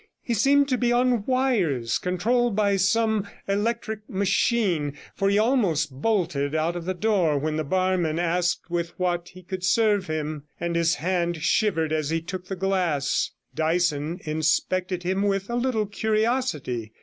[0.23, 6.55] He seemed to be on wires, controlled by some electric machine, for he almost bolted
[6.55, 10.75] out of the door when the barman asked with what he could serve him, and
[10.75, 13.29] his hand shivered as he took the glass.
[13.53, 16.93] Dyson inspected him with a little curiosity.